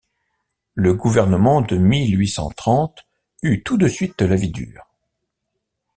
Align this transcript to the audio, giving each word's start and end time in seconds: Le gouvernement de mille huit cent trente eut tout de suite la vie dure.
Le 0.73 0.95
gouvernement 0.95 1.61
de 1.61 1.77
mille 1.77 2.17
huit 2.19 2.27
cent 2.29 2.49
trente 2.49 3.05
eut 3.43 3.61
tout 3.61 3.77
de 3.77 3.87
suite 3.87 4.19
la 4.23 4.35
vie 4.35 4.49
dure. 4.49 4.87